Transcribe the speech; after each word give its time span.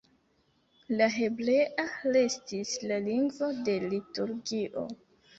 La 0.99 1.07
hebrea 1.15 1.83
restis 2.15 2.71
la 2.91 2.97
lingvo 3.09 3.49
de 3.69 3.75
liturgio. 3.93 4.87